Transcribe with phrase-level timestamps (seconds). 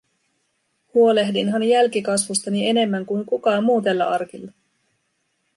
[0.93, 4.51] Huolehdinhan jälkikasvustani enemmän kuin kukaan muu tällä arkilla.